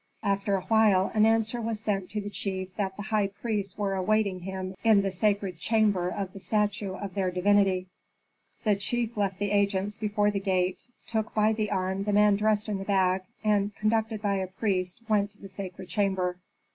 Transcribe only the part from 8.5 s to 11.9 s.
The chief left the agents before the gate, took by the